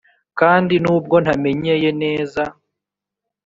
kandi 0.39 0.73
nubwo 0.83 1.15
ntamenyeye 1.23 1.89
neza 2.01 2.43